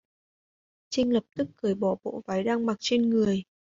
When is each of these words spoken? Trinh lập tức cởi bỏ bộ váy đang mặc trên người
Trinh 0.89 1.13
lập 1.13 1.23
tức 1.35 1.47
cởi 1.55 1.75
bỏ 1.75 1.95
bộ 2.03 2.21
váy 2.27 2.43
đang 2.43 2.65
mặc 2.65 2.77
trên 2.79 3.09
người 3.09 3.43